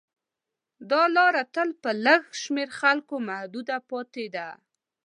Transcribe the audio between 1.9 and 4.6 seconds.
لږ شمېر خلکو محدوده پاتې ده.